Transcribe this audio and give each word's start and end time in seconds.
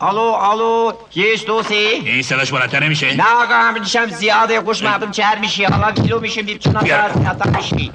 الو 0.00 0.20
الو 0.20 0.92
کیش 1.10 1.44
دوستی 1.46 1.74
این 1.74 2.22
صداش 2.22 2.52
بلندتر 2.52 2.84
نمیشه 2.84 3.16
نه 3.16 3.24
آقا 3.24 3.54
همین 3.54 3.84
زیاده 4.06 4.60
خوش 4.60 4.82
مردم 4.82 5.10
چهر 5.10 5.38
میشی 5.38 5.64
حالا 5.64 5.92
کیلو 5.92 6.20
میشیم 6.20 6.46
دیم 6.46 6.58
چون 6.58 6.72
بیار. 6.72 7.00
از 7.00 7.56
میشی 7.56 7.92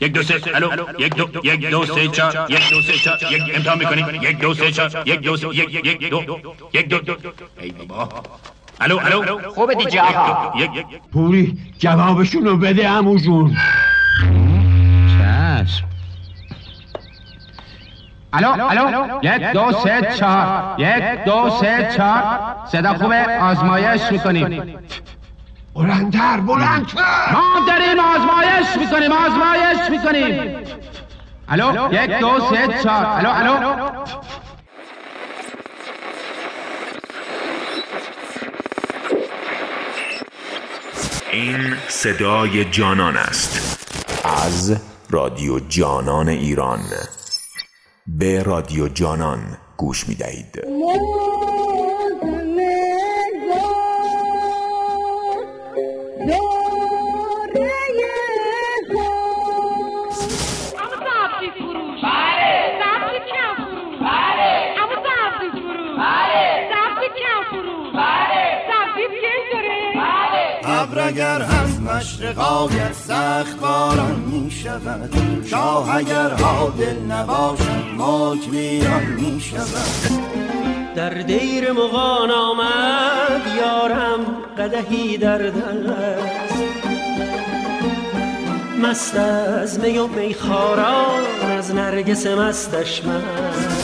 یک 0.00 0.12
دو 0.12 0.22
سه 0.22 0.40
الو 0.54 0.70
یک 0.98 1.14
دو 1.14 1.40
یک 1.44 1.70
دو 1.70 1.86
سه 1.86 2.08
چهار 2.08 2.50
یک 2.50 2.70
دو 2.70 2.82
سه 2.82 2.92
چهار 2.92 3.32
یک 3.32 3.42
امتحان 3.56 3.78
می‌کنیم 3.78 4.22
یک 4.22 4.38
دو 4.38 4.54
سه 4.54 4.72
چهار 4.72 5.02
یک 5.06 5.20
دو 5.20 5.36
سه 5.36 5.48
یک 5.48 5.74
یک 5.74 6.10
دو 6.10 6.22
یک 6.72 6.88
دو 6.88 7.16
ای 7.60 7.70
بابا 7.70 8.22
الو 8.80 8.98
الو 8.98 9.50
خوبه 9.50 9.74
دیجی 9.74 9.98
آقا 9.98 10.58
یک 10.58 10.70
یک 10.76 10.84
پوری 11.12 11.58
جوابشون 11.78 12.44
رو 12.44 12.56
بده 12.56 12.88
همون 12.88 13.18
جون 13.18 13.56
چشم 15.18 15.97
الو 18.38 18.86
الو 18.86 19.18
یک 19.22 19.42
دو 19.42 19.72
سه 19.72 20.14
چهار 20.18 20.80
یک 20.80 21.24
دو 21.24 21.50
سه 21.60 21.92
چهار 21.96 22.56
صدا 22.72 22.94
خوبه 22.94 23.38
آزمایش 23.40 24.02
می‌کنیم 24.12 24.78
بلندتر 25.74 26.40
بلندتر 26.40 27.00
ما 27.32 27.66
داریم 27.66 27.98
آزمایش 28.00 28.76
می‌کنیم 28.76 29.12
آزمایش 29.12 29.90
می‌کنیم 29.90 30.56
الو 31.48 31.94
یک 31.94 32.10
دو 32.10 32.40
سه 32.40 32.82
چهار 32.82 33.26
الو 33.26 33.56
الو 33.56 33.90
این 41.32 41.76
صدای 41.88 42.64
جانان 42.64 43.16
است. 43.16 43.78
از 44.46 44.76
رادیو 45.10 45.60
جانان 45.68 46.28
ایران. 46.28 46.80
به 48.08 48.42
رادیو 48.42 48.88
جانان 48.88 49.58
گوش 49.76 50.08
می 50.08 50.14
دهید 50.14 50.58
ابر 70.64 71.06
اگر 71.06 71.57
مشرقایت 71.98 72.92
سخت 72.92 73.60
باران 73.60 74.20
می 74.20 74.50
شود 74.50 75.14
شاه 75.46 75.96
اگر 75.96 76.30
عادل 76.30 76.98
نباشد 76.98 77.84
ماک 77.96 78.38
ویران 78.52 79.02
می 79.02 79.40
شود 79.40 80.12
در 80.94 81.10
دیر 81.10 81.72
مغان 81.72 82.30
آمد 82.30 83.42
یارم 83.56 84.20
قدهی 84.58 85.16
در 85.16 85.38
دست 85.38 86.52
مست 88.82 89.14
از 89.14 89.80
می 89.80 89.98
و 89.98 90.06
میخاران 90.06 91.22
از 91.58 91.74
نرگس 91.74 92.26
مستش 92.26 93.02
مست. 93.04 93.77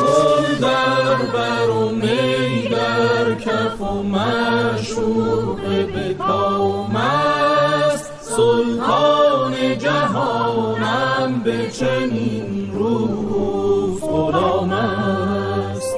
گل 0.00 0.58
در 0.60 1.14
بر 1.32 1.70
و 1.70 1.90
می 1.90 2.68
در 2.68 3.34
کف 3.34 3.80
و 3.80 4.02
مشوق 4.02 5.60
به 5.94 6.14
کام 6.14 6.96
است. 6.96 8.12
سلطان 8.20 9.78
جهانم 9.78 11.40
به 11.44 11.70
چنین 11.70 12.72
روز 12.72 14.00
غلام 14.00 14.70
است. 14.70 15.94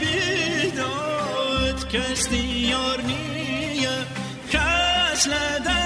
بیداد 0.00 1.88
کسی 1.88 2.36
یار 2.36 3.00
نیه 3.06 3.88
کس 4.50 5.26
لدردی 5.26 5.85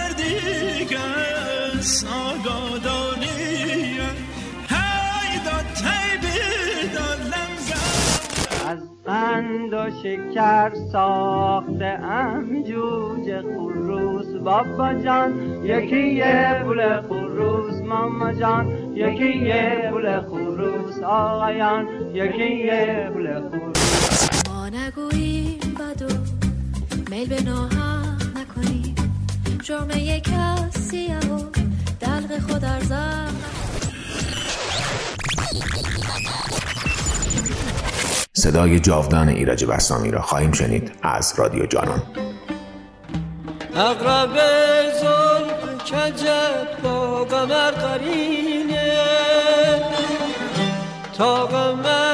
از 8.70 8.78
قند 9.06 9.72
و 9.72 9.90
شکر 10.02 10.72
ساخته 10.92 11.84
ام 11.84 12.62
جوجه 12.62 13.42
خروس. 13.42 14.26
بابا 14.44 14.94
جان 14.94 15.30
یکی 15.64 16.14
یه 16.14 16.62
پول 16.64 17.02
خروس. 17.02 17.74
ماما 17.82 18.32
جان 18.32 18.66
یکی 18.94 19.38
یه 19.38 19.90
پول 19.92 20.20
خروس. 20.20 20.98
آقایان 21.02 21.88
یکی 22.14 22.54
یه 22.54 23.10
پول 23.12 23.40
خروس. 23.48 24.48
ما 24.48 24.68
نگوییم 24.68 25.74
بد 25.74 26.02
و 26.02 26.14
میل 27.10 27.28
به 27.28 27.42
ناهم 27.42 28.18
نکنیم. 28.36 28.94
جرم 29.62 29.90
یک 29.96 30.24
کسیه 30.24 31.18
و 31.18 31.38
دلق 32.00 32.40
خود 32.48 32.64
ارزم 32.64 33.34
صدای 38.40 38.80
جاودان 38.80 39.28
ایرج 39.28 39.64
بستامی 39.64 40.10
را 40.10 40.22
خواهیم 40.22 40.52
شنید 40.52 40.92
از 41.02 41.34
رادیو 41.36 41.66
جانان. 41.66 42.02
اقرب 43.76 44.30
زلف 45.00 45.82
کجت 45.84 46.82
با 46.82 47.24
قمر 47.24 47.70
قرینه 47.70 48.92
تا 51.18 51.46
قمر 51.46 52.09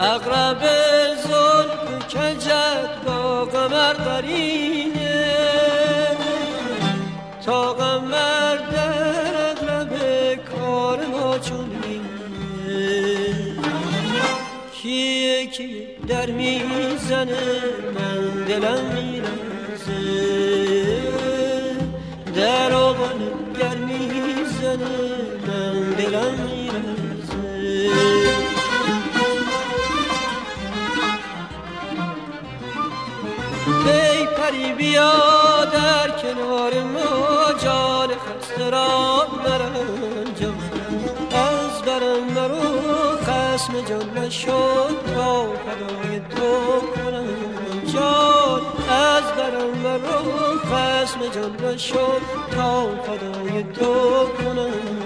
اقرب 0.00 0.62
زلف 1.16 2.06
کجت 2.08 3.04
با 3.06 3.44
قمر 3.44 3.92
قرینه 3.92 5.36
تا 7.46 7.72
قمر 7.72 8.56
در 8.56 9.50
اقرب 9.50 9.92
کار 10.44 11.06
ما 11.06 11.38
چنینه 11.38 12.06
کیه 14.82 15.46
که 15.46 15.68
در 16.08 16.30
می‌زنه 16.30 17.62
من 17.94 18.44
دلم 18.44 18.84
میرزه 18.94 20.02
در 22.34 22.72
آغن 22.72 23.20
گر 23.60 23.76
می‌زنه 23.76 25.05
بیا 34.86 35.64
در 35.72 36.10
کنار 36.22 36.72
ما 36.82 37.52
جان 37.64 38.08
خسته 38.08 38.70
را 38.70 39.26
مرنجان 39.44 40.58
از 41.32 41.82
برم 41.86 42.24
مرو 42.34 43.16
خسم 43.26 43.72
جان 43.88 44.18
نشد 44.18 44.96
تا 45.14 45.48
فدای 45.64 46.20
تو 46.20 46.80
کنم 46.94 47.26
جان. 47.92 48.60
از 48.88 49.24
برم 49.36 49.70
مرو 49.84 50.58
خسم 50.58 51.20
جان 51.34 51.74
نشد 51.74 52.22
تا 52.56 52.86
فدای 53.02 53.62
تو 53.62 53.94
کنم 54.38 55.05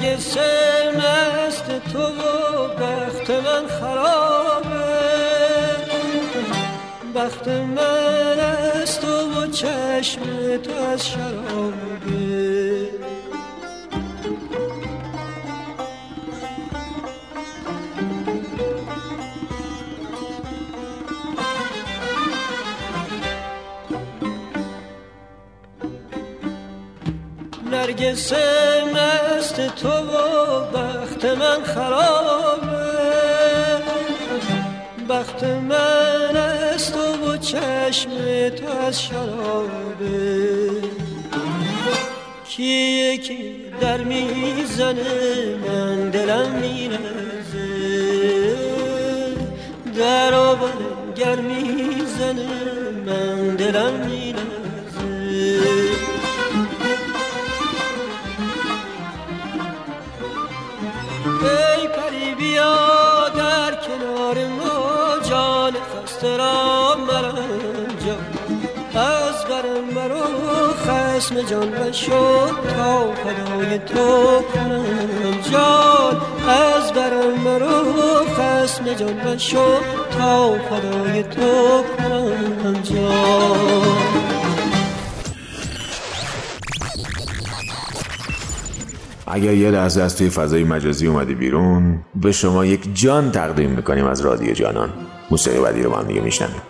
نرگس 0.00 0.36
مست 0.96 1.92
تو 1.92 2.02
و 2.02 2.68
بخت 2.68 3.30
من 3.30 3.66
خرابه. 3.80 4.80
بخت 7.14 7.48
من 7.48 8.40
از 8.40 9.00
تو 9.00 9.42
و 9.42 9.46
چشم 9.46 10.20
تو 10.62 10.72
از 10.92 11.08
شرابه. 11.08 11.90
نرگس 27.70 28.32
من 31.60 31.66
خرابه. 31.66 32.70
بخت 35.08 35.44
من 35.44 36.36
از 36.36 36.92
تو 36.92 37.32
و 37.32 37.36
چشم 37.36 38.10
تو 38.48 38.86
از 38.86 39.02
شرابه. 39.02 40.70
کی 42.48 42.62
یکی 42.62 43.54
در 43.80 43.96
می‌زنه 43.96 45.56
من 45.68 46.10
دلم 46.10 46.50
میرزه 46.50 47.70
در 49.98 50.34
آبان 50.34 50.72
گر 51.16 51.36
می‌زنه 51.36 52.48
من 53.06 53.56
دلم 53.56 53.92
میرزه 53.92 54.59
خسم 71.30 71.42
جان 71.42 71.92
شد 71.92 72.50
تا 72.76 73.12
فدای 73.12 73.78
تو 73.78 74.42
کنم 74.54 74.84
جان. 75.52 76.16
از 76.48 76.92
برم 76.92 77.44
برو 77.44 78.24
خسم 78.34 78.84
جان 78.94 79.38
شد 79.38 79.80
تا 80.18 80.52
فدای 80.52 81.22
تو 81.22 81.82
کنم 81.98 82.82
جان. 82.82 83.96
اگر 89.26 89.52
یه 89.54 89.70
لحظه 89.70 90.02
از 90.02 90.16
توی 90.16 90.30
فضای 90.30 90.64
مجازی 90.64 91.06
اومدی 91.06 91.34
بیرون 91.34 91.98
به 92.14 92.32
شما 92.32 92.64
یک 92.64 92.88
جان 92.94 93.30
تقدیم 93.30 93.70
می‌کنیم 93.70 94.06
از 94.06 94.20
رادیو 94.20 94.52
جانان. 94.52 94.90
موسیقی 95.30 95.60
بعدی 95.60 95.82
رو 95.82 95.90
با 95.90 95.96
هم 95.96 96.06
دیگه 96.06 96.20
میشنویم. 96.20 96.62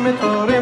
ما 0.00 0.12
چشم 0.12 0.16
تار 0.16 0.60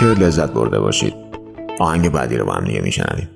که 0.00 0.06
لذت 0.06 0.52
برده 0.52 0.80
باشید. 0.80 1.14
آهنگ 1.80 2.08
بعدی 2.08 2.36
رو 2.36 2.46
با 2.46 2.52
هم 2.52 2.64
دیگه 2.64 2.80
میشنویم. 2.80 3.28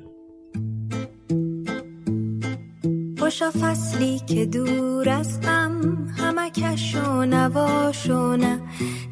خوشا 3.18 3.50
فصلی 3.50 4.18
که 4.26 4.46
دور 4.46 5.08
از 5.08 5.40
غم 5.40 6.06
همکش 6.18 6.96
و 6.96 7.24
نواش 7.24 8.10
و 8.10 8.36
نه. 8.36 8.60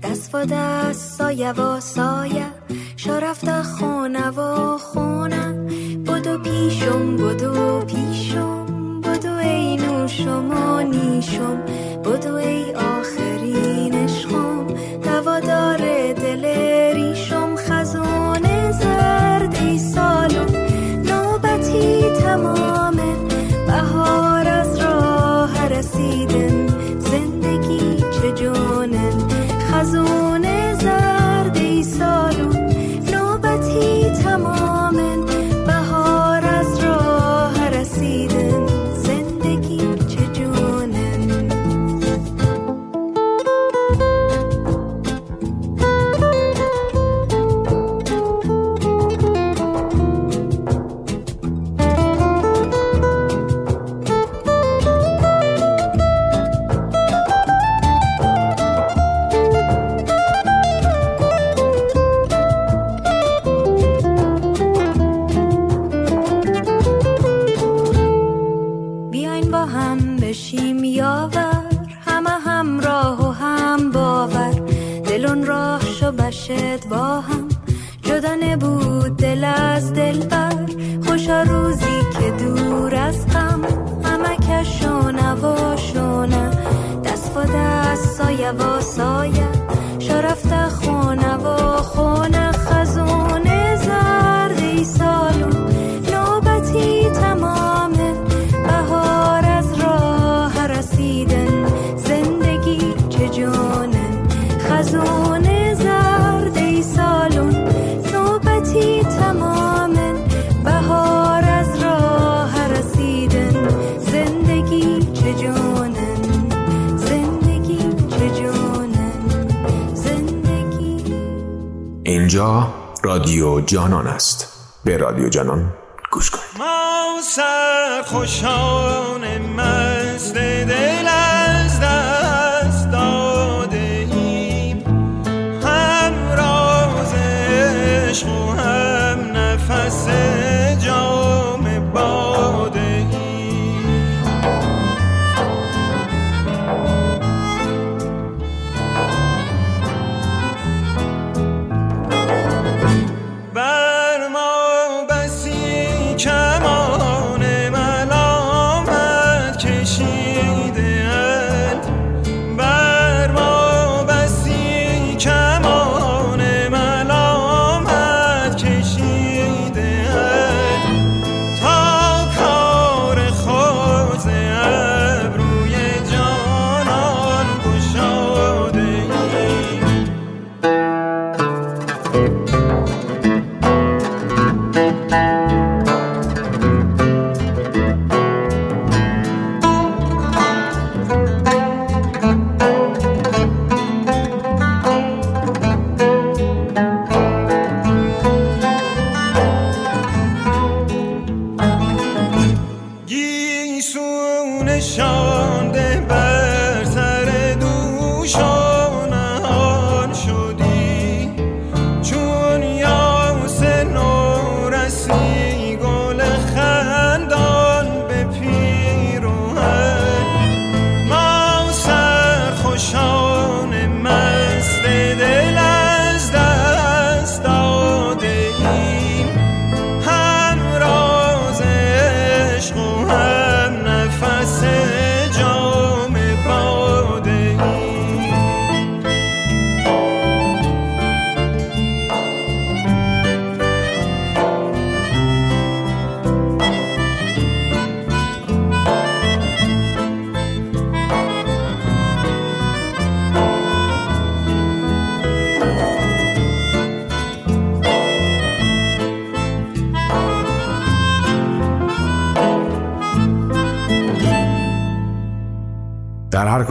دست 0.02 0.34
و 0.34 0.44
دست 0.44 1.18
سایه 1.18 1.52
و 1.52 1.80
سایه 1.80 2.46
شرفت 2.96 3.62
خونه 3.62 4.30
و 4.30 4.78
خونه. 4.78 5.52
بدو 6.06 6.38
پیشم 6.38 7.16
بدو 7.16 7.80
پیشم 7.80 8.66
بدو 9.00 9.34
ای 9.34 9.76
نوشم 9.76 10.50
و 10.50 10.80
نیشم. 10.80 11.62
بدو 12.04 12.34
ای 12.34 12.74
آ 12.74 12.91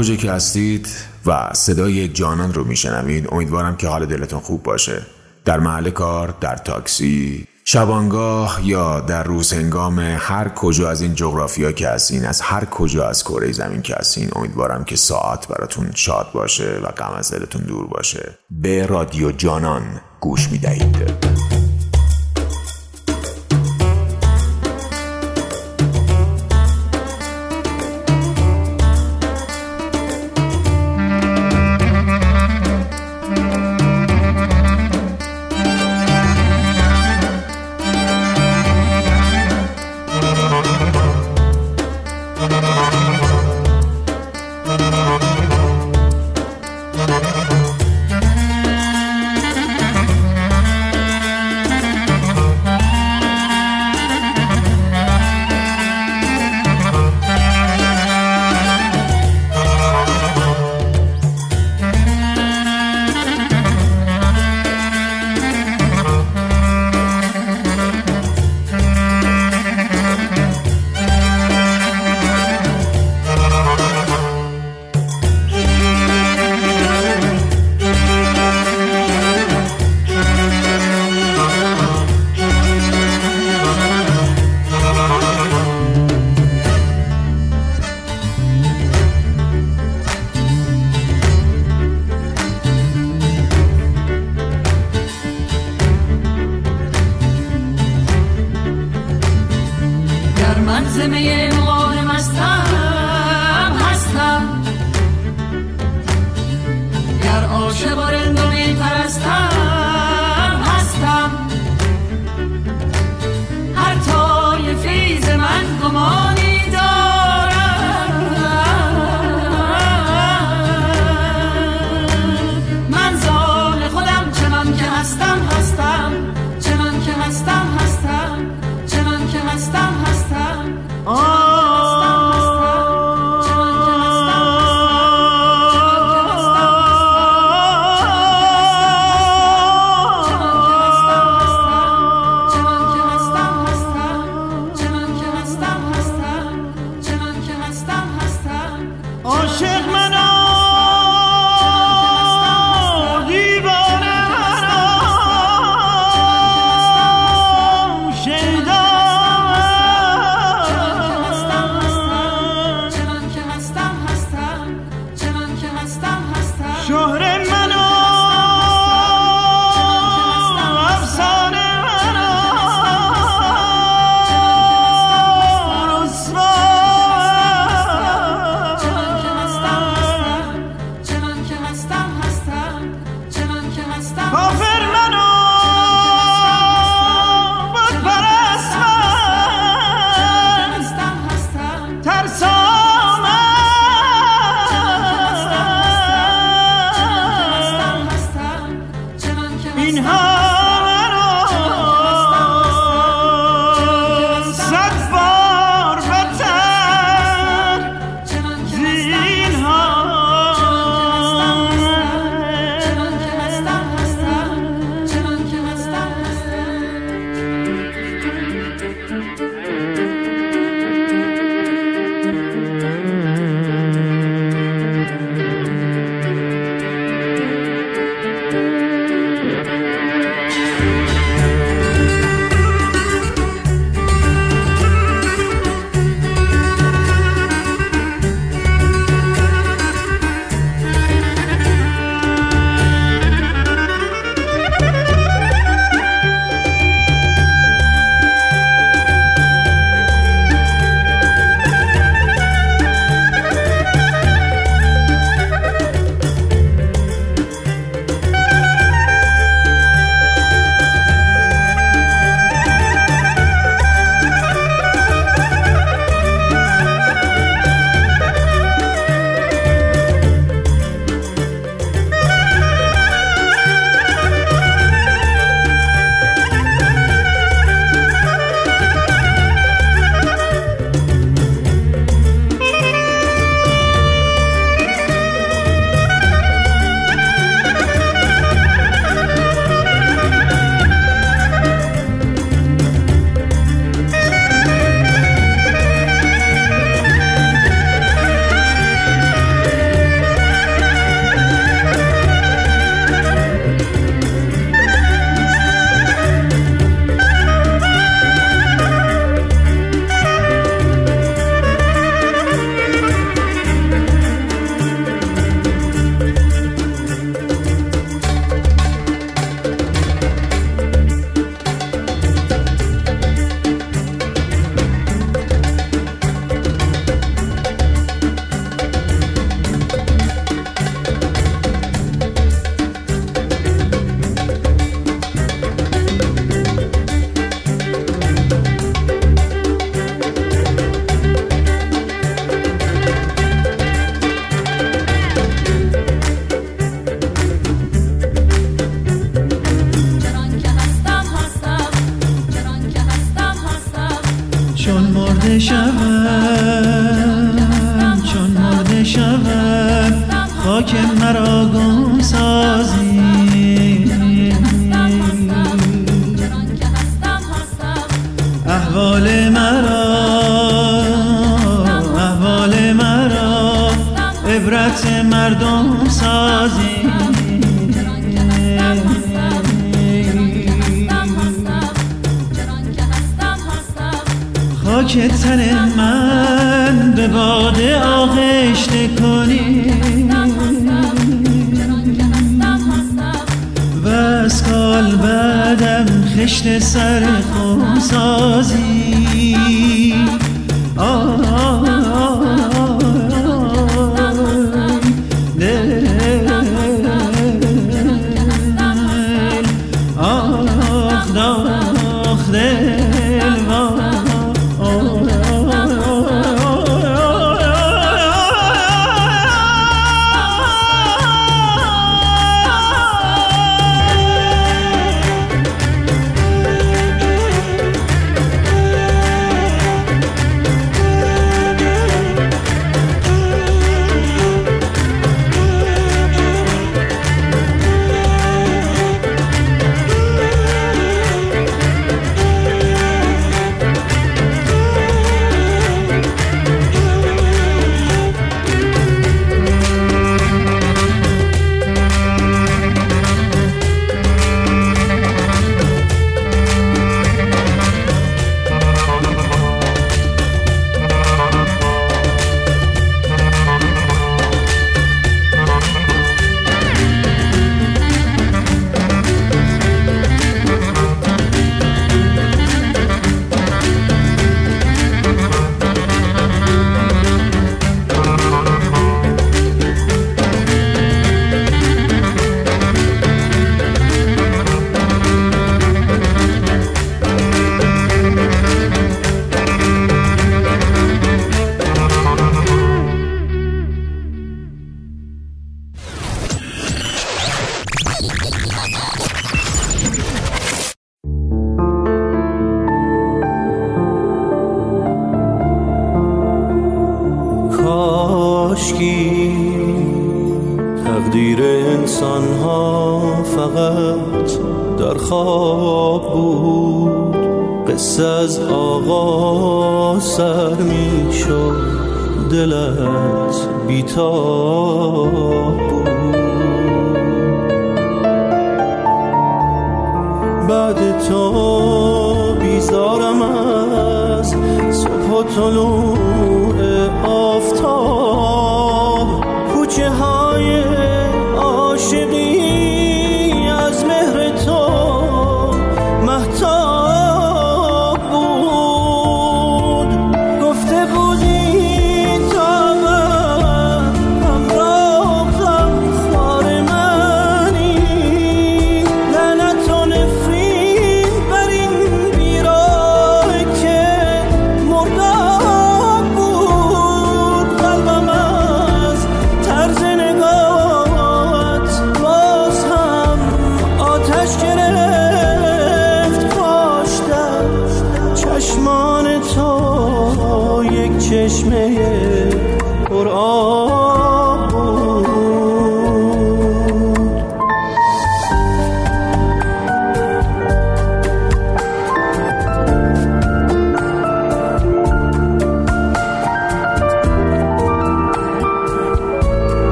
کجا 0.00 0.16
که 0.16 0.32
هستید 0.32 0.88
و 1.26 1.50
صدای 1.52 2.08
جانان 2.08 2.54
رو 2.54 2.64
میشنوید 2.64 3.28
امیدوارم 3.32 3.76
که 3.76 3.88
حال 3.88 4.06
دلتون 4.06 4.40
خوب 4.40 4.62
باشه. 4.62 5.02
در 5.44 5.60
محل 5.60 5.90
کار 5.90 6.34
در 6.40 6.56
تاکسی 6.56 7.46
شبانگاه 7.64 8.60
یا 8.64 9.00
در 9.00 9.22
روز 9.22 9.52
هنگام 9.52 9.98
هر 9.98 10.48
کجا 10.48 10.90
از 10.90 11.02
این 11.02 11.14
جغرافیا 11.14 11.72
که 11.72 11.88
هستین 11.88 12.26
از 12.26 12.40
هر 12.40 12.64
کجا 12.64 13.08
از 13.08 13.24
کره 13.24 13.52
زمین 13.52 13.82
که 13.82 13.94
هستین 13.94 14.30
امیدوارم 14.36 14.84
که 14.84 14.96
ساعت 14.96 15.48
براتون 15.48 15.90
شاد 15.94 16.30
باشه 16.34 16.80
و 16.82 16.86
غم 16.86 17.14
از 17.18 17.30
دلتون 17.30 17.62
دور 17.62 17.86
باشه. 17.86 18.38
به 18.50 18.86
رادیو 18.86 19.32
جانان 19.32 20.00
گوش 20.20 20.48
می‌دهید. 20.50 21.59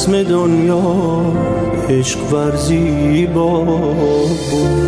رسم 0.00 0.22
دنیا 0.22 0.82
عشق 1.88 2.32
ورزی 2.32 3.26
با 3.26 3.60
بود. 3.64 4.79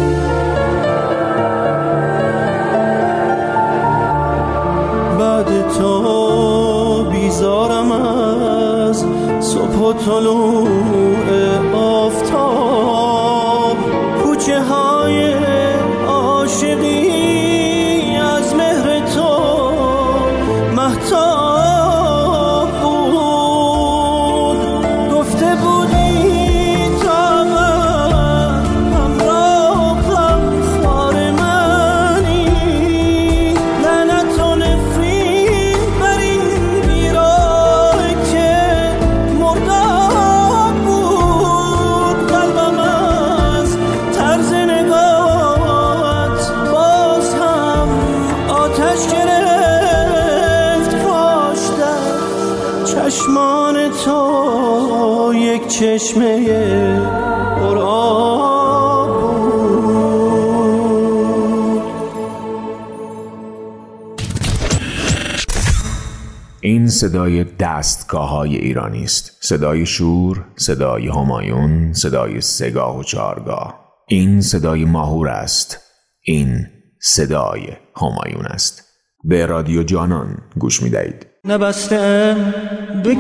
صدای 67.03 67.45
دستگاه 67.45 68.29
های 68.29 68.57
ایرانی 68.57 69.03
است. 69.05 69.37
صدای 69.41 69.87
شور 69.87 70.45
صدای 70.57 71.09
همایون 71.09 71.93
صدای 71.93 72.41
سگاه 72.41 72.99
و 72.99 73.03
چارگاه. 73.03 73.75
این 74.09 74.41
صدای 74.41 74.85
ماهور 74.85 75.29
است. 75.29 75.81
این 76.21 76.67
صدای 77.01 77.69
همایون 77.97 78.47
است. 78.47 78.83
به 79.25 79.47
رادیو 79.47 79.83
جانان 79.83 80.39
گوش 80.59 80.83
می 80.83 80.91
دهید 80.91 81.27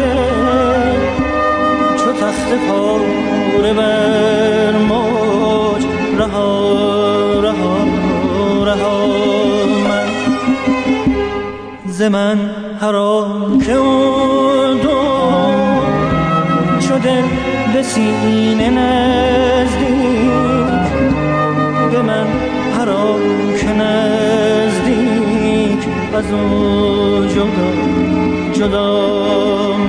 چو 1.97 2.11
تخت 2.13 2.53
پاره 2.67 3.73
بر 3.73 4.77
موج 4.77 5.40
رها 6.21 7.39
رها 7.41 7.75
رها 8.65 9.07
من. 9.89 10.09
ز 11.85 12.01
من 12.01 12.37
حرام 12.81 13.59
که 13.59 13.73
دو 14.83 15.01
دل 17.03 17.23
به 17.73 17.83
سینه 17.83 18.69
نزدیک. 18.69 20.31
به 21.91 22.01
من 22.01 22.27
حرام 22.77 23.21
که 23.59 23.73
نزدیک. 23.73 25.31
از 26.13 26.31
او 26.31 27.25
جدا 27.25 27.71
جدا 28.53 29.17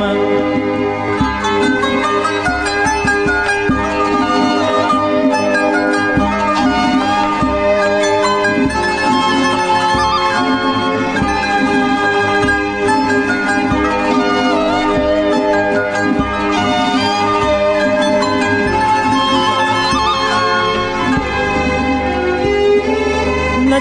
من. 0.00 0.51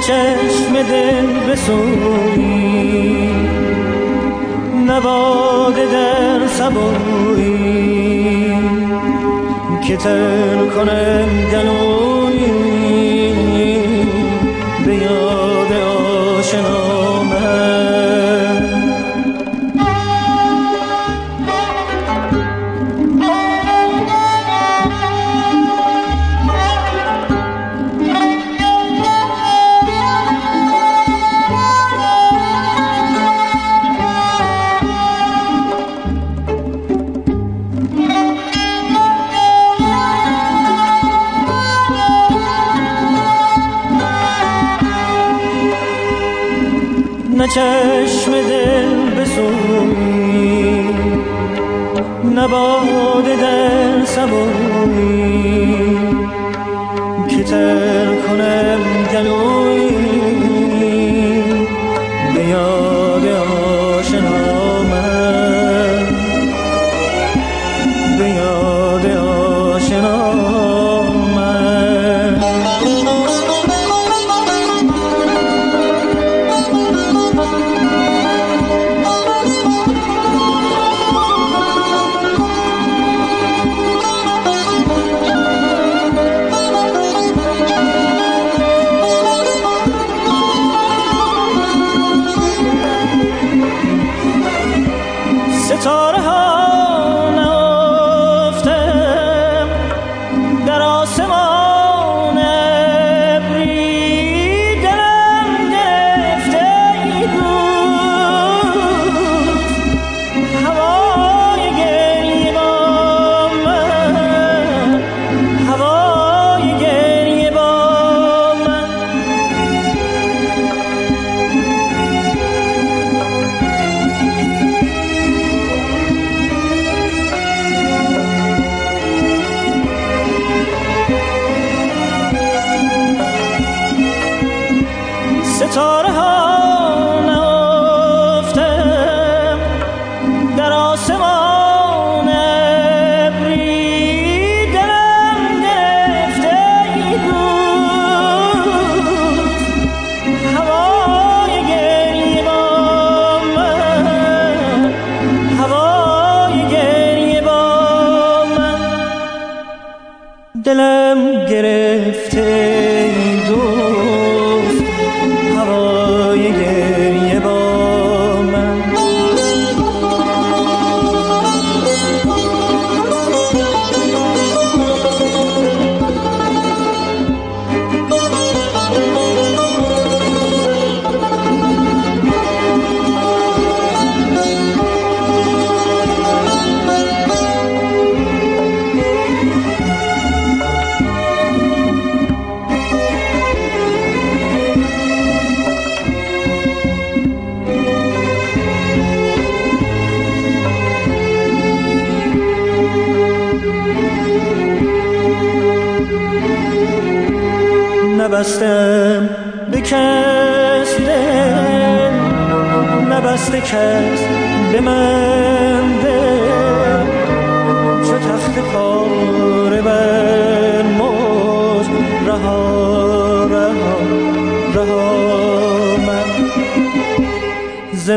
چشم 0.01 0.83
دل 0.89 1.51
بسوی 1.51 2.81
نه 4.87 5.01
باده 5.01 5.85
در 5.85 6.47
سبوی. 6.47 7.81
که 9.87 9.97
تر 9.97 10.65
کنم 10.75 11.29
گلوی. 11.51 12.51
به 14.85 14.95
چشم 47.55 48.31
دل 48.31 49.09
بسوی 49.09 50.85
نه 52.35 52.47
باده 52.47 53.35
در 53.35 54.05
سبوی 54.05 55.35
که 57.29 57.43
تر 57.43 58.15
کنم 58.27 58.70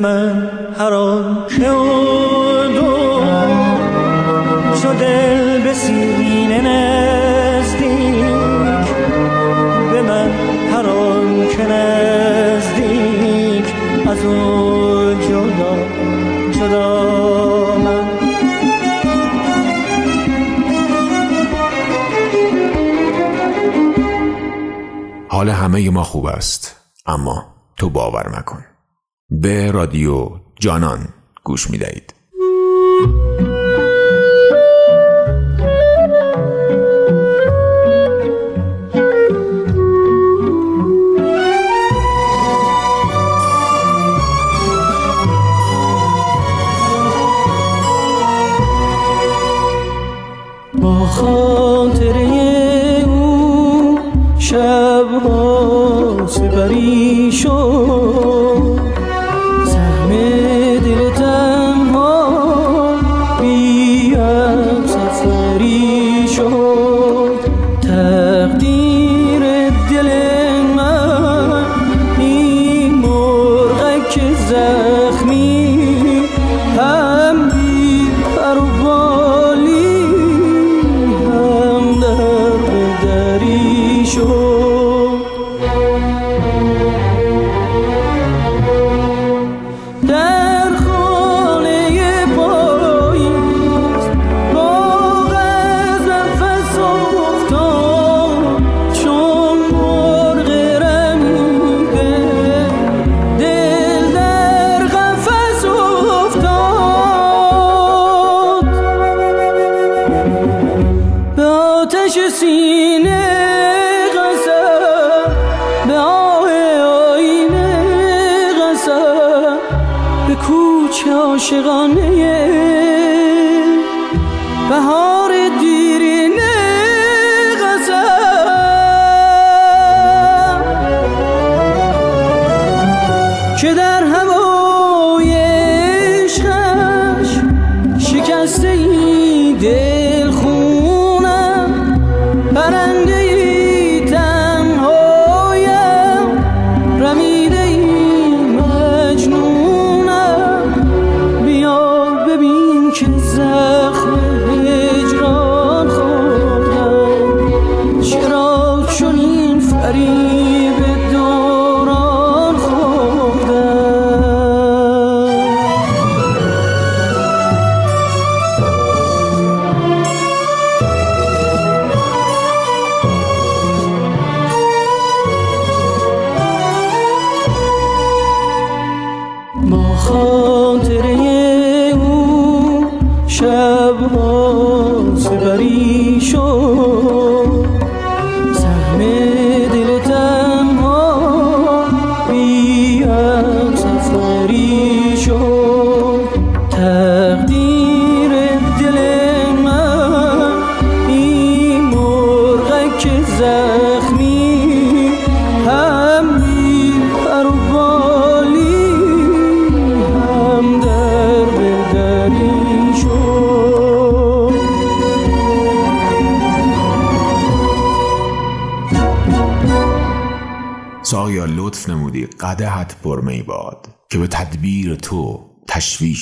من 0.00 0.50
هر 0.78 0.92
آنچه 0.92 1.68
دو، 2.74 3.20
شده 4.82 5.60
به 5.64 5.74
سینه 5.74 6.60
نزدیک. 6.60 8.24
به 9.92 10.02
من 10.02 10.30
هر 10.72 10.86
آنچه 10.86 11.66
نزدیک. 11.66 13.64
از 14.08 14.24
اون 14.24 15.20
جدا 15.20 15.76
جدا 16.52 17.78
من. 17.78 18.04
حال 25.28 25.48
همه 25.48 25.90
ما 25.90 26.02
خوب 26.02 26.26
است 26.26 26.76
اما 27.06 27.44
تو 27.76 27.90
باور 27.90 28.28
مکن. 28.38 28.73
به 29.30 29.70
رادیو 29.70 30.28
جانان 30.60 31.08
گوش 31.44 31.70
می 31.70 31.78
دهید. 31.78 32.14
با 50.82 51.06
خاطره 51.06 52.24
او 53.06 53.98
شبها 54.38 56.26
سپری 56.26 57.32
شد 57.32 58.43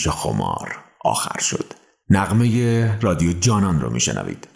پیش 0.03 0.09
خمار. 0.09 0.76
آخر 1.05 1.40
شد. 1.40 1.74
نغمه 2.11 2.98
رادیو 3.00 3.32
جانان 3.32 3.80
رو 3.80 3.90
میشنوید. 3.90 4.48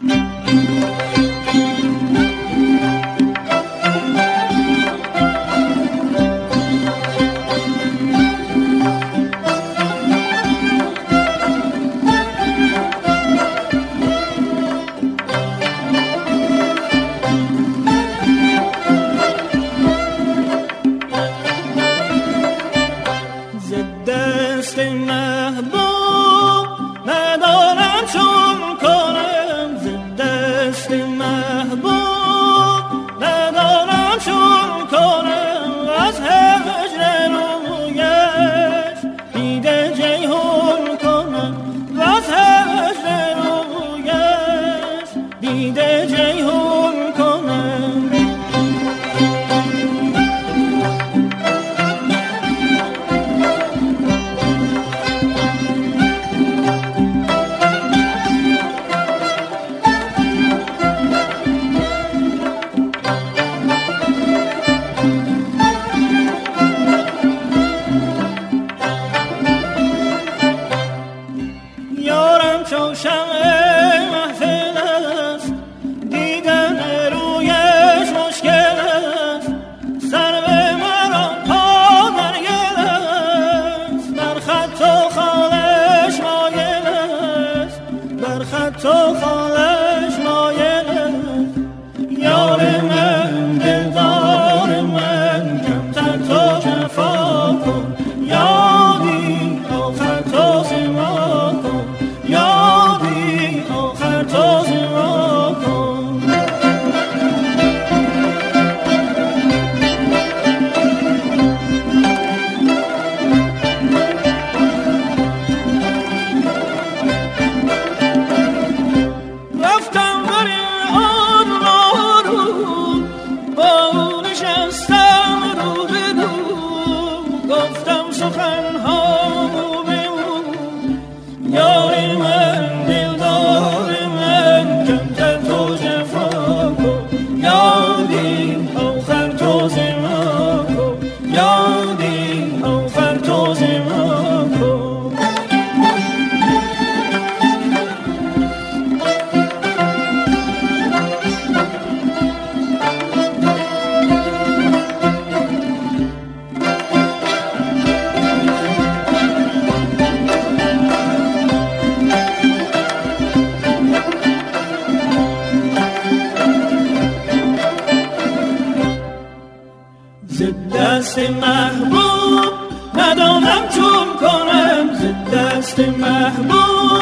دست 175.78 175.88
محبوب 175.88 176.95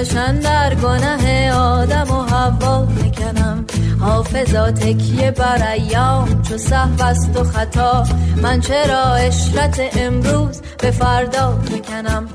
بشن 0.00 0.38
در 0.40 0.74
گناه 0.74 1.50
آدم 1.50 2.10
و 2.10 2.22
حوا 2.22 2.84
نکنم 2.84 3.64
حافظا 4.00 4.70
تکیه 4.70 5.30
بر 5.30 5.72
ایام 5.72 6.42
چو 6.42 6.58
صحب 6.58 7.02
است 7.02 7.36
و 7.36 7.44
خطا. 7.44 8.04
من 8.42 8.60
چرا 8.60 9.14
اشرت 9.14 9.80
امروز 9.96 10.62
به 10.78 10.90
فردا 10.90 11.58
می‌کنم؟ 11.72 12.28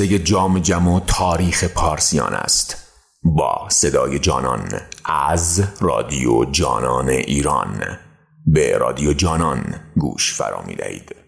قصه 0.00 0.18
جام 0.18 0.58
جم 0.58 0.88
و 0.88 1.00
تاریخ 1.00 1.64
پارسیان 1.64 2.34
است 2.34 2.76
با 3.22 3.66
صدای 3.68 4.18
جانان 4.18 4.68
از 5.04 5.64
رادیو 5.80 6.44
جانان 6.44 7.08
ایران 7.08 7.98
به 8.46 8.78
رادیو 8.78 9.12
جانان 9.12 9.80
گوش 9.96 10.34
فرا 10.34 10.62
می 10.62 10.74
دهید. 10.74 11.19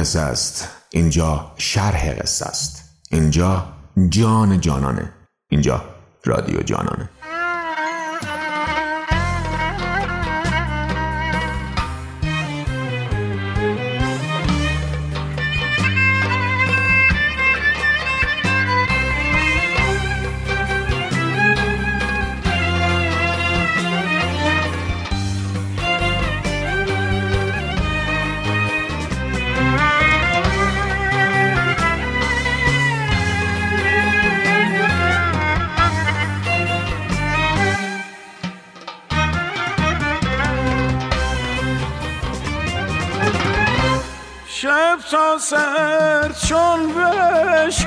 قصه 0.00 0.20
است. 0.20 0.68
اینجا 0.90 1.52
شرح 1.56 2.12
قصه 2.12 2.46
است. 2.46 2.84
اینجا 3.10 3.64
جان 4.08 4.60
جانانه. 4.60 5.12
اینجا 5.50 5.84
رادیو 6.24 6.62
جانانه. 6.62 7.08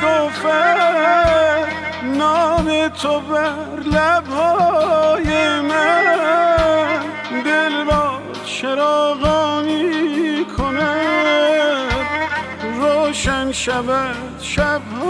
بشکفه 0.04 0.64
نام 2.04 2.88
تو 2.88 3.20
بر 3.20 3.80
لبهای 3.86 5.60
من. 5.62 7.00
دل 7.46 7.86
را 7.86 8.22
چراغانی 8.46 9.86
کند 10.58 12.08
روشن 12.80 13.52
شود 13.52 14.40
شبهای 14.42 15.03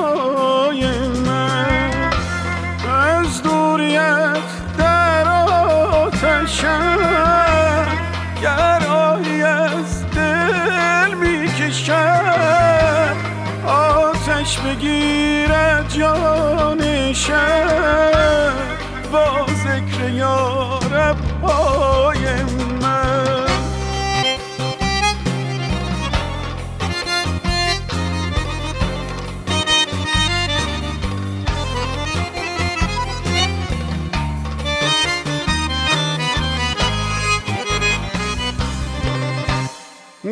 بگیرد 14.66 15.89
جان 15.89 17.14
شب. 17.14 18.14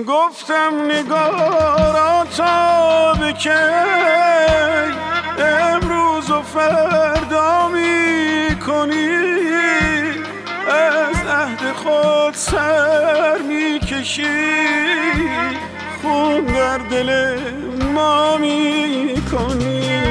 گفتم 0.04 0.86
نگارا 0.86 2.26
تا 2.38 3.14
به 3.14 3.34
کی؟ 3.34 3.50
امروز 5.40 6.30
و 6.30 6.42
فردا 6.42 7.68
می 7.68 8.60
کنی 8.60 9.18
از 10.68 11.28
عهد 11.28 11.74
خود 11.76 12.34
سر 12.34 13.38
می 13.38 13.80
کشی 13.80 14.24
خون 16.02 16.46
در 16.46 16.78
دل 16.78 17.40
ما 17.94 18.38
می 18.38 19.22
کنی 19.32 20.02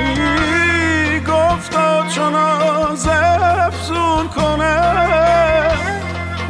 گفتا 1.21 2.07
چون 2.09 2.35
آز 2.35 3.09
افزون 3.09 4.29
کنه؟ 4.29 5.70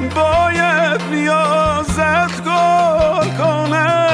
باید 0.08 1.02
نیازت 1.10 2.44
گل 2.44 3.28
کنه. 3.38 4.06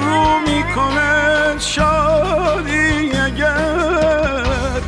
رو 0.00 0.38
می‌کنه 0.46 1.58
شادی 1.58 3.12
اگر. 3.24 4.80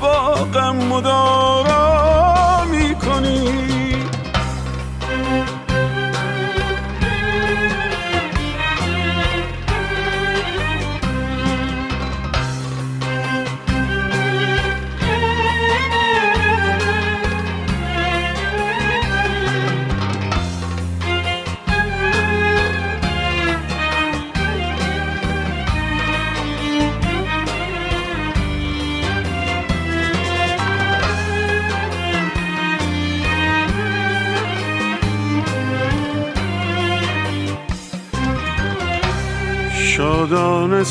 با 0.00 0.34
غم 0.34 0.76
مدارا 0.76 2.64
می‌کنی. 2.64 3.73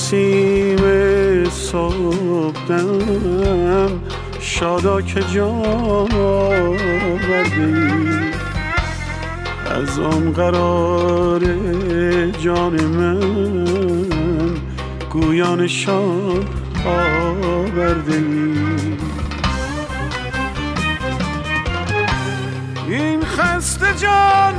نسیم 0.04 1.49
صبحدم 1.49 2.99
شادا 4.39 5.01
که 5.01 5.24
جان 5.34 6.12
آوردی 6.12 7.54
از 9.66 9.99
آن 9.99 10.34
قرار 10.34 11.39
جان 12.32 12.86
من 12.86 13.20
گویان 15.12 15.68
شان 15.68 16.45
آورده 16.86 18.24
این 22.88 23.26
خسته 23.26 23.86
جان 24.01 24.53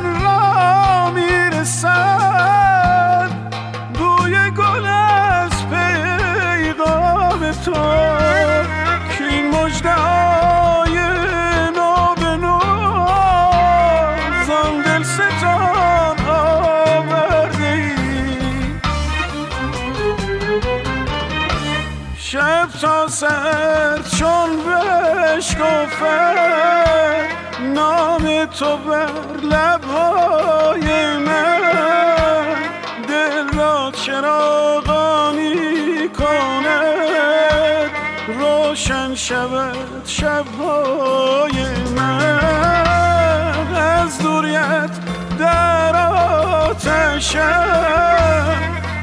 نام 27.75 28.45
تو 28.45 28.77
بر 28.77 29.11
لبهای 29.43 31.17
من. 31.17 31.61
دل 33.09 33.59
را 33.59 33.93
چراغانی 34.05 35.55
کند 36.19 37.91
روشن 38.27 39.15
شود 39.15 40.03
شبهای 40.07 41.67
من. 41.97 42.41
از 43.77 44.19
دوریت 44.19 44.91
در 45.39 45.97
آتشم 46.67 47.45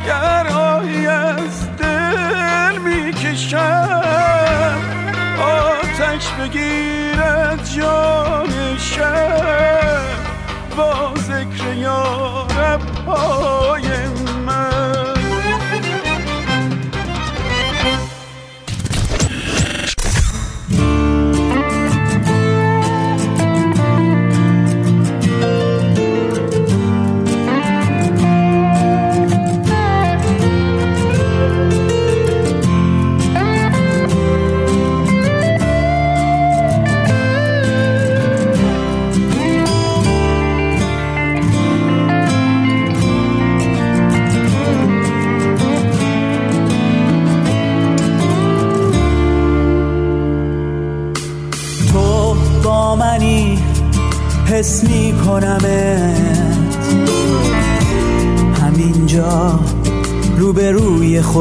گرایی 0.05 1.07
از 1.07 1.77
دل 1.77 2.77
می‌کشم. 2.77 4.40
آتش 6.01 6.31
بگیرد 6.31 7.69
جان 7.75 8.77
شب 8.77 10.01
با 10.77 11.13
ذکر 11.17 11.73
یارب 11.73 12.81
های 13.07 14.07
من. 14.45 15.10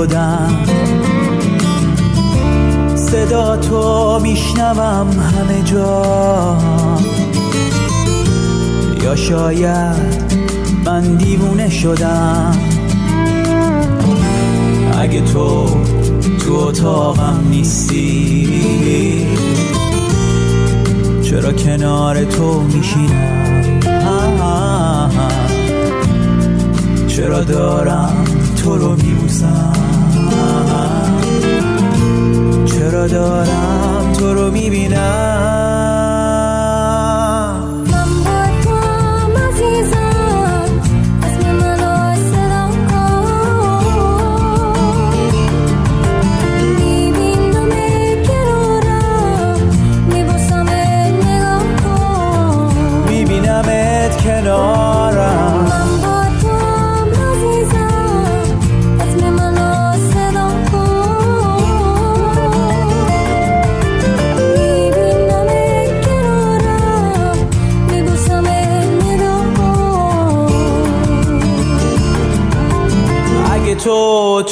خودم. 0.00 0.64
صدا 2.96 3.56
تو 3.56 4.18
میشنوم 4.22 5.10
همه 5.10 5.62
جا. 5.64 6.56
یا 9.04 9.16
شاید 9.16 10.24
من 10.84 11.16
دیوونه 11.16 11.70
شدم. 11.70 12.58
اگه 14.98 15.20
تو 15.20 15.66
تو 16.38 16.54
اتاقم 16.54 17.40
نیستی 17.50 19.26
چرا 21.22 21.52
کنار 21.52 22.24
تو 22.24 22.60
میشینم؟ 22.60 23.40
چرا 27.08 27.42
دارم 27.42 28.19
تو 28.60 28.76
رو 28.76 28.96
میبوسم. 28.96 29.72
چرا 32.66 33.06
دارم 33.06 34.12
تو 34.18 34.34
رو 34.34 34.50
می‌بینم؟ 34.50 35.59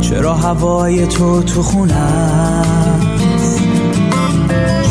چرا 0.00 0.34
هوای 0.34 1.06
تو 1.06 1.42
تو 1.42 1.62
خونم 1.62 3.00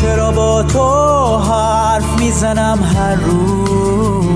چرا 0.00 0.30
با 0.30 0.62
تو 0.62 1.36
حرف 1.36 2.20
می‌زنم 2.20 2.78
هر 2.96 3.14
روز؟ 3.14 4.26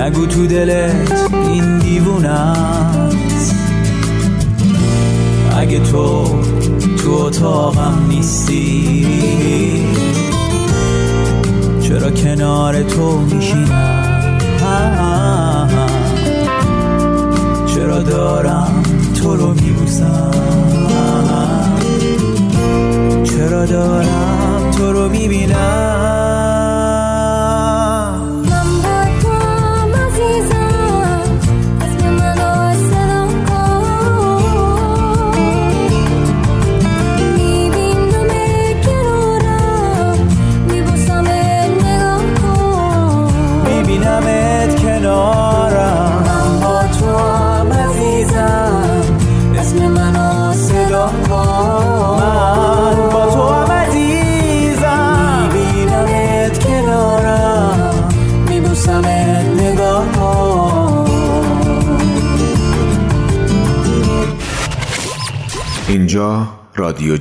نگو 0.00 0.26
تو 0.26 0.46
دلت 0.46 1.30
این 1.48 1.78
دیوونم 1.78 3.10
اگه 5.56 5.80
تو 5.80 6.24
تو 6.96 7.12
اتاقم 7.12 8.06
نیستی؟ 8.08 10.01
چرا 12.02 12.10
کنار 12.10 12.82
تو 12.82 13.18
میشینم؟ 13.18 14.42
چرا 17.66 18.02
دارم 18.02 18.82
تو 19.14 19.36
رو 19.36 19.54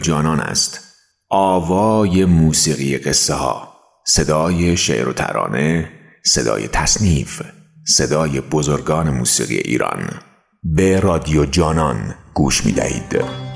جانان 0.02 0.40
است. 0.40 0.80
آوای 1.30 2.26
موسیقی 2.26 2.98
قصه 2.98 3.34
ها. 3.34 3.74
صدای 4.08 4.78
شعر 4.78 5.10
و 5.10 5.14
ترانه 5.14 5.90
صدای 6.26 6.68
تصنیف 6.68 7.42
صدای 7.88 8.42
بزرگان 8.42 9.10
موسیقی 9.10 9.58
ایران. 9.58 10.10
به 10.64 11.00
رادیو 11.00 11.46
جانان 11.46 12.16
گوش 12.34 12.66
می 12.66 12.72
دهید. 12.72 13.51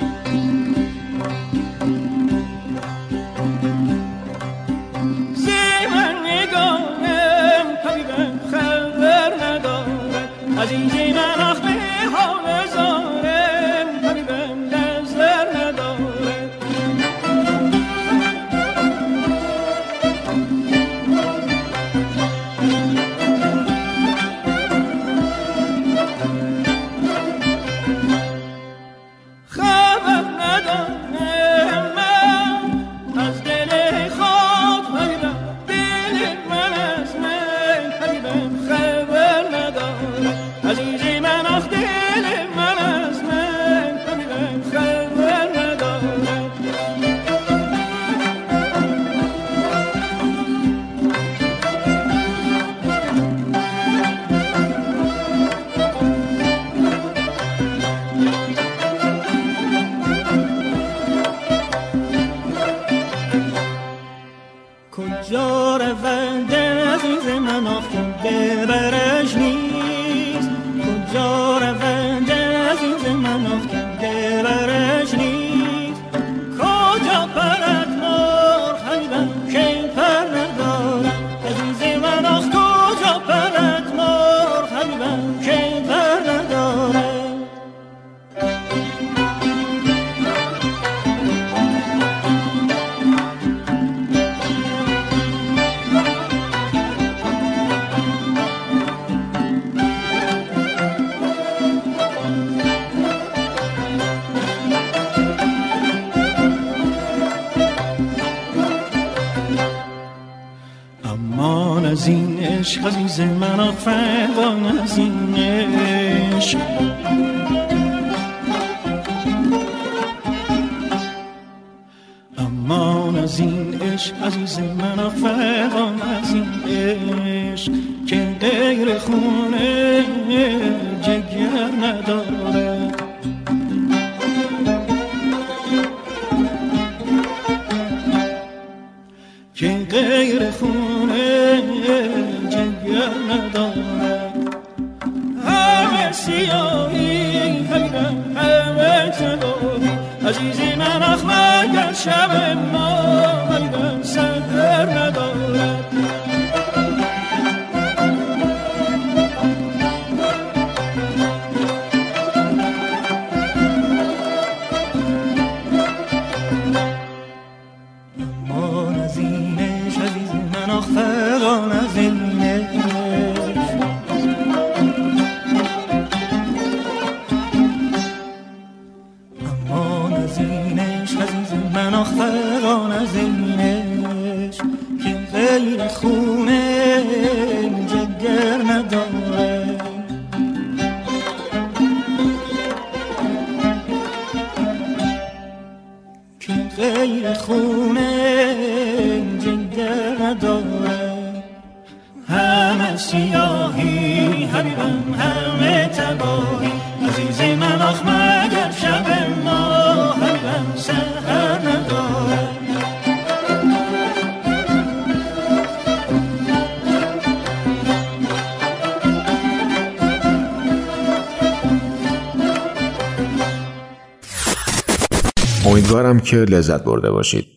امیدوارم 225.85 226.19
که 226.19 226.37
لذت 226.37 226.83
برده 226.83 227.11
باشید. 227.11 227.47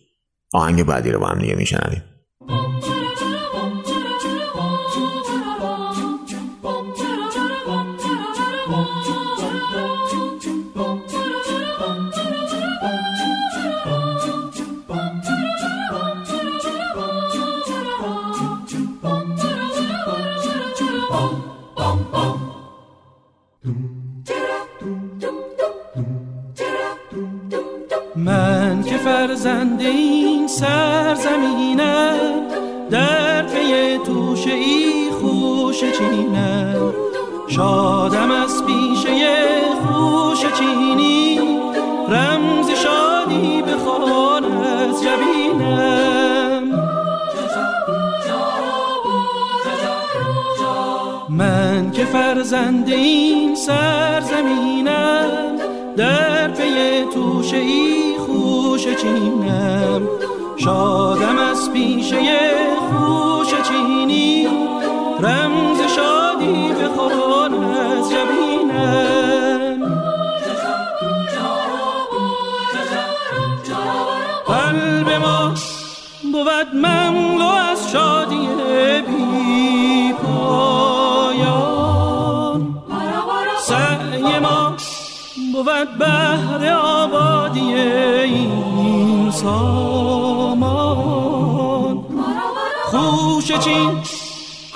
آهنگ 0.52 0.84
بعدی 0.84 1.10
رو 1.10 1.20
با 1.20 1.26
هم 1.26 1.38
دیگه 1.38 1.54
میشنویم. 1.54 2.02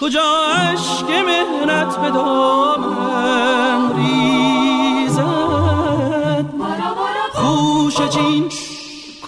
کجا 0.03 0.31
عشق 0.73 1.11
مهنت 1.11 1.97
به 1.97 2.11
دامن 2.11 3.97
ریزد؟ 3.97 5.23
خوش 7.33 7.95
چین 8.11 8.49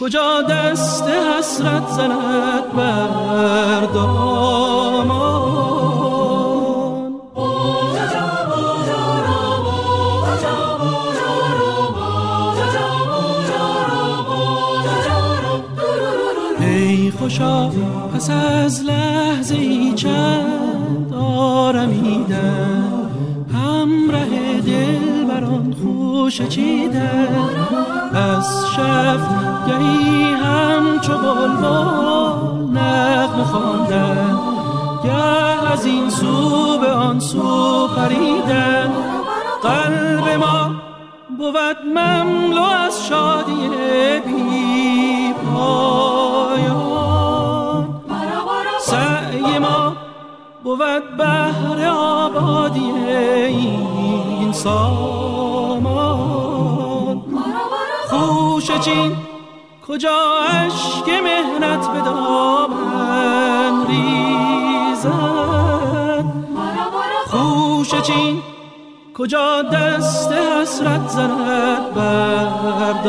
کجا 0.01 0.43
دست 0.43 1.09
حسرت 1.09 1.89
زند 1.89 2.73
بر 2.77 3.81
دامان؟ 3.95 5.55
ای 16.61 17.11
خوشا 17.11 17.69
پس 18.15 18.31
از 18.31 18.85
لحظه 18.85 19.14
خوش 25.83 26.43
چیدن 26.43 27.49
از 28.15 28.67
شب 28.77 29.19
گهی 29.69 30.33
همچو 30.33 31.19
بلبل 31.19 32.79
نغمه 32.79 33.45
خواندن 33.45 34.39
گه 35.05 35.73
از 35.73 35.87
این 35.87 36.11
سو 36.11 36.79
به 36.79 36.91
آن 36.91 37.21
سو 37.21 37.89
پریدن 37.89 38.93
قلب 39.63 40.29
ما 40.29 40.71
بود 41.39 41.77
مملو 41.95 42.63
از 42.63 43.07
شادی 43.07 43.69
بی 44.27 45.33
پایان. 45.33 46.95
سعی 48.81 49.59
ما 49.59 49.97
بود 50.65 51.17
بهر 51.17 51.89
آبادی 51.89 52.93
سامان. 54.55 56.15
خوش 58.11 58.71
چین 58.71 59.17
کجا 59.89 60.45
عشق 60.51 61.11
مهنت 61.11 61.89
به 61.93 62.01
دامن 62.01 63.87
ریزد؟ 63.87 65.15
خوش 67.27 67.95
چین 67.95 68.43
کجا 69.19 69.63
دست 69.63 70.33
حسرت 70.33 71.09
زند 71.09 71.95
بر 71.95 73.03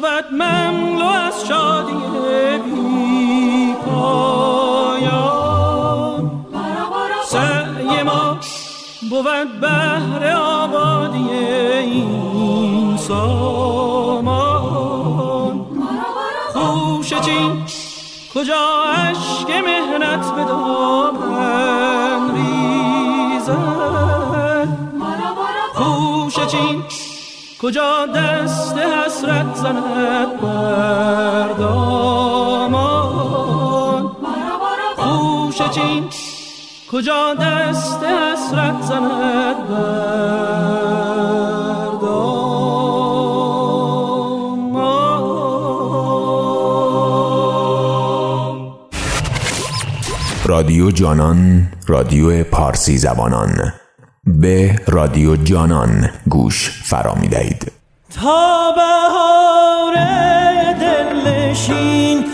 بود 0.00 0.32
مملو 0.32 1.04
از 1.04 1.46
شادی 1.46 1.92
بی 2.64 3.74
پایان 3.86 5.10
سعی 7.24 8.02
ما 8.02 8.38
بود 9.10 9.60
بهر 9.60 10.32
آبادی 10.36 11.30
این 11.78 12.96
سامان. 12.96 14.40
خوش 16.52 17.14
چین 17.14 17.64
کجا 18.34 18.82
عشق 18.96 19.50
مهنت 19.50 20.34
به 20.34 20.44
دامن 20.44 22.34
ریزد؟ 22.34 23.90
چین 26.50 26.82
کجا 27.62 28.06
دست 28.06 28.78
حسرت 28.78 29.54
زند 29.54 30.40
بر 30.42 31.48
دامان 31.58 32.82
خوش 34.96 35.62
چین 35.74 36.04
کجا 36.92 37.34
دست 37.34 38.02
حسرت 38.04 38.82
زند 38.82 39.68
بر 39.68 40.64
دامان 42.02 42.60
رادیو 50.44 50.90
جانان 50.90 51.68
رادیو 51.86 52.44
پارسی 52.44 52.98
زبانان 52.98 53.72
به 54.26 54.80
رادیو 54.86 55.36
جانان 55.36 56.10
گوش 56.28 56.70
فرا 56.84 57.14
می 57.14 57.28
دهید 57.28 57.72
تا 58.14 58.72
بهار 58.76 59.94
دلشین 60.80 62.24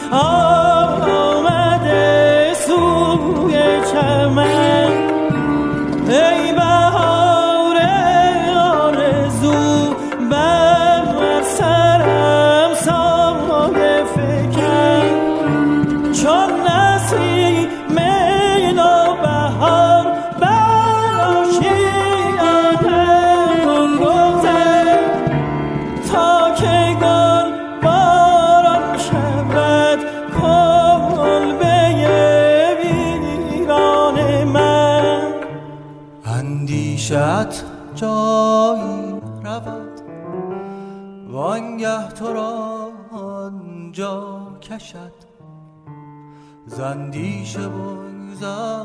زندیش 46.77 47.57
بگذر 47.57 48.85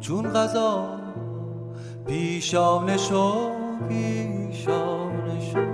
چون 0.00 0.32
غذا 0.32 0.88
پیشانه 2.06 2.96
شو 2.96 3.50
پیشانه 3.88 5.40
شو. 5.40 5.66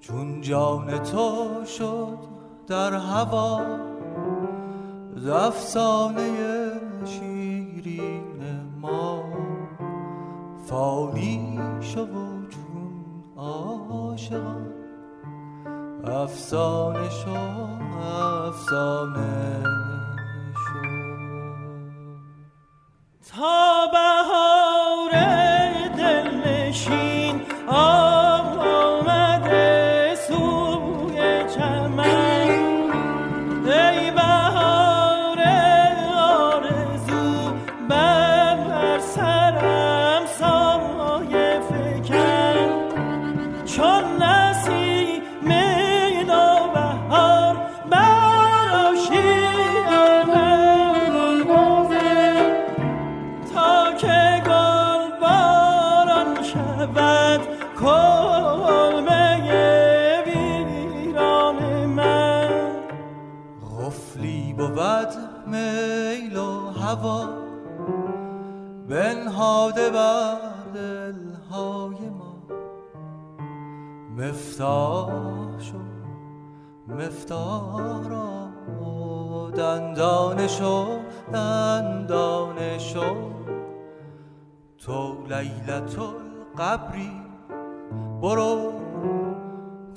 چون 0.00 0.40
جان 0.40 0.98
تو 0.98 1.64
شد 1.64 2.18
در 2.66 2.94
هوا 2.94 3.60
افسانه 5.32 6.30
شیرین 7.04 8.40
ما. 8.80 9.24
فانی 10.66 11.58
شو 11.80 12.00
و 12.00 12.46
چون 12.48 13.04
عاشقان 13.36 14.66
افسانه 16.04 17.10
شو. 17.10 17.77
افسانه 17.96 19.62
تا 23.30 23.86
بهار 23.92 24.57
هوا 66.88 67.28
بنهاده 68.88 69.90
بر 69.90 70.36
دلهای 70.74 72.08
ما. 72.18 72.34
مفتاح 74.16 75.58
شو 75.58 75.78
مفتاح 76.88 78.08
را 78.08 78.48
دندانه 79.56 80.48
شو 80.48 80.86
دندانه 81.32 82.78
شو 82.78 83.16
تو 84.78 85.16
لیلت 85.26 85.98
القبری 85.98 87.10
برو 88.22 88.72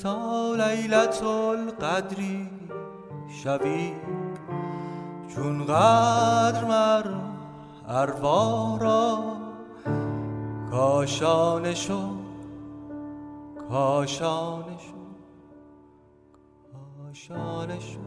تا 0.04 0.56
لیلت 0.56 1.24
القدری 1.24 2.50
شوی. 3.44 3.94
چون 5.36 5.66
قدر 5.66 6.66
مر 6.66 7.06
اروا 7.88 8.78
را 8.82 9.38
کاشانه 10.72 11.74
شو 11.74 12.16
کاشانه 13.70 14.78
شو 14.78 15.02
کاشانه 16.98 17.80
شو. 17.80 18.00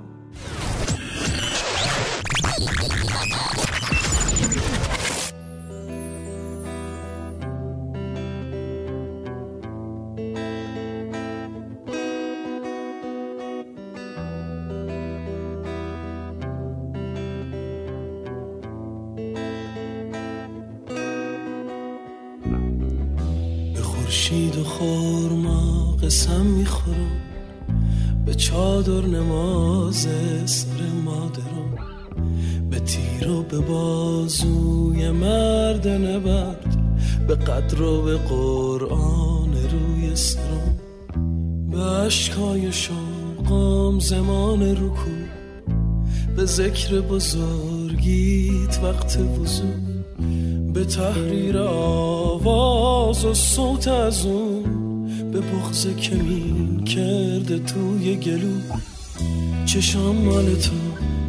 قدر 37.47 37.77
به 38.05 38.17
قرآن 38.17 39.53
روی 39.53 40.17
سرم 40.17 40.79
به 41.71 41.79
عشقای 41.79 42.73
شوقم 42.73 43.99
زمان 43.99 44.63
رکو 44.63 45.11
به 46.37 46.45
ذکر 46.45 47.01
بزرگیت 47.01 48.79
وقت 48.83 49.17
وضو 49.17 49.63
به 50.75 50.85
تحریر 50.85 51.59
آواز 51.59 53.25
و 53.25 53.35
صوت 53.35 53.89
از 53.89 54.27
اون 54.27 54.63
به 55.33 55.41
بغز 55.41 55.87
کمین 55.87 56.85
کرده 56.85 57.59
توی 57.59 58.17
گلو. 58.17 58.59
چشام 59.67 60.17
مال 60.17 60.55
تو 60.55 60.71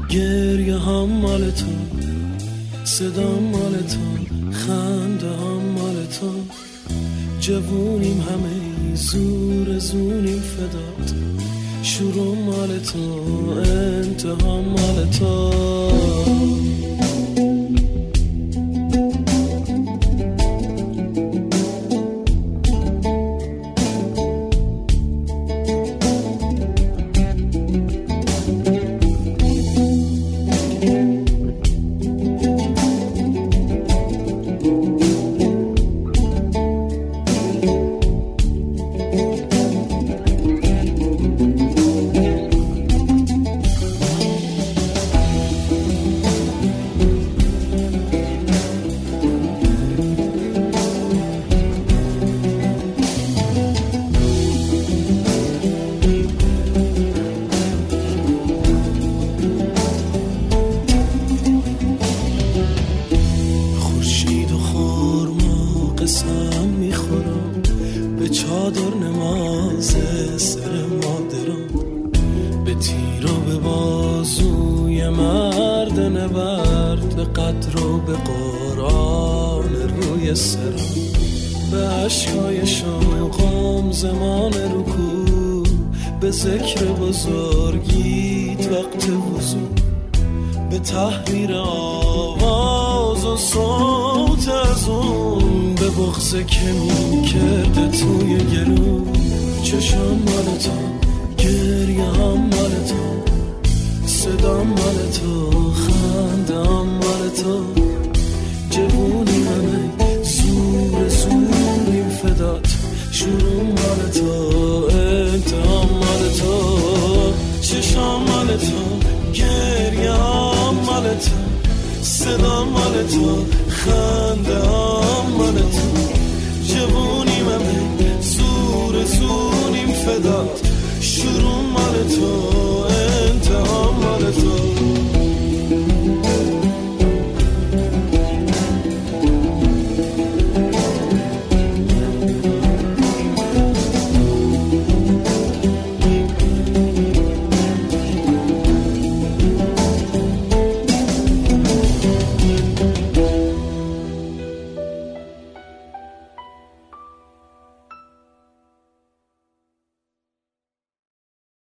گریه 0.09 0.77
هم 0.77 1.09
مال 1.09 1.51
تو. 1.51 1.65
صدا 2.83 3.39
مال 3.39 3.73
تو 3.73 4.25
خنده 4.51 5.27
هم 5.27 5.64
تو. 6.05 6.31
جوونیم 7.39 8.21
همه 8.21 8.95
زور 8.95 9.79
زونیم 9.79 10.41
فدات. 10.41 11.13
شروع 11.83 12.35
مال 12.35 12.79
تو 12.79 12.99
انتها 13.59 14.61
مال 14.61 15.09
تو. 15.19 15.51